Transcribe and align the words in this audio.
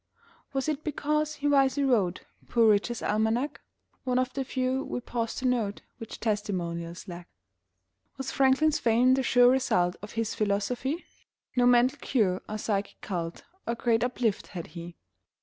Was 0.51 0.67
it 0.67 0.83
because 0.83 1.35
he 1.35 1.47
wisely 1.47 1.83
wrote 1.83 2.21
Poor 2.47 2.67
Richard's 2.71 3.03
Almanac 3.03 3.61
(One 4.03 4.17
of 4.17 4.33
the 4.33 4.43
few, 4.43 4.83
we 4.83 4.99
pause 4.99 5.35
to 5.35 5.45
note, 5.47 5.83
Which 5.99 6.19
testimonials 6.19 7.07
lack)? 7.07 7.27
Was 8.17 8.31
Franklin's 8.31 8.79
fame 8.79 9.13
the 9.13 9.21
sure 9.21 9.51
result 9.51 9.97
Of 10.01 10.13
his 10.13 10.33
philosophy? 10.33 11.05
(No 11.55 11.67
mental 11.67 11.99
cure 11.99 12.41
or 12.49 12.57
psychic 12.57 12.99
cult 13.01 13.43
Or 13.67 13.75
Great 13.75 14.03
Uplift 14.03 14.47
had 14.47 14.65
he.) 14.73 14.95